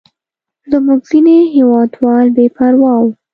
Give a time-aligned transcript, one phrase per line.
[0.71, 3.09] زموږ ځینې هېوادوال بې پروا وو.